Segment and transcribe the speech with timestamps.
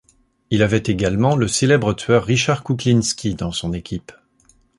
[0.49, 4.11] Il avait également le célèbre tueur Richard Kuklinski dans son équipe.